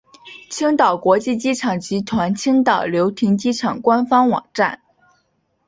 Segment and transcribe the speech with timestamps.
[0.49, 4.81] 青岛国际机场集团青岛流亭机场官方网站